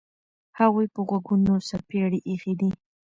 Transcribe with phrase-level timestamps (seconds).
[0.59, 2.69] هغوی په غوږونو څپېړې ایښي دي.